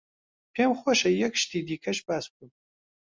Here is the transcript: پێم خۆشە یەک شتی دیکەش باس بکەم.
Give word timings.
پێم 0.53 0.71
خۆشە 0.79 1.09
یەک 1.23 1.33
شتی 1.41 1.59
دیکەش 1.67 1.99
باس 2.07 2.25
بکەم. 2.31 2.51